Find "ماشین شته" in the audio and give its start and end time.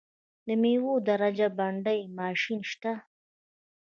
2.17-2.93